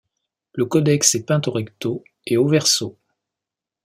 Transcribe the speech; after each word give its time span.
Le 0.53 0.65
codex 0.65 1.13
est 1.13 1.27
peint 1.27 1.41
au 1.45 1.51
recto 1.51 2.03
et 2.25 2.35
au 2.35 2.47
verso. 2.47 2.97